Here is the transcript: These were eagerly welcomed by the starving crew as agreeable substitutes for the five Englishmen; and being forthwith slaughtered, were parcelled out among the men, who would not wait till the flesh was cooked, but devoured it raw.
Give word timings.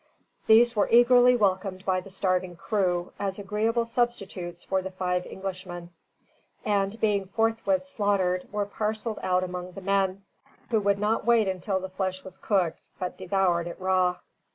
These 0.47 0.75
were 0.75 0.87
eagerly 0.89 1.35
welcomed 1.35 1.85
by 1.85 2.01
the 2.01 2.09
starving 2.09 2.55
crew 2.55 3.13
as 3.19 3.37
agreeable 3.37 3.85
substitutes 3.85 4.63
for 4.65 4.81
the 4.81 4.89
five 4.89 5.27
Englishmen; 5.27 5.91
and 6.65 6.99
being 6.99 7.25
forthwith 7.27 7.85
slaughtered, 7.85 8.51
were 8.51 8.65
parcelled 8.65 9.19
out 9.21 9.43
among 9.43 9.73
the 9.73 9.81
men, 9.81 10.23
who 10.71 10.79
would 10.79 10.97
not 10.97 11.23
wait 11.27 11.61
till 11.61 11.79
the 11.79 11.87
flesh 11.87 12.23
was 12.23 12.39
cooked, 12.39 12.89
but 12.97 13.15
devoured 13.15 13.67
it 13.67 13.79
raw. 13.79 14.17